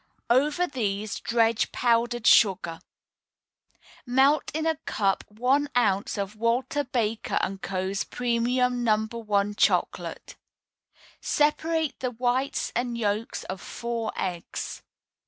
[0.31, 2.79] Over these dredge powdered sugar.
[4.03, 9.05] Melt in a cup one ounce of Walter Baker & Co.'s Premium No.
[9.05, 10.37] 1 Chocolate.
[11.21, 14.81] Separate the whites and yolks of four eggs.